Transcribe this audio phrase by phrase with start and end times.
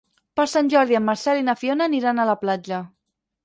[0.39, 2.85] Per Sant Jordi en Marcel i na Fiona aniran a la platja.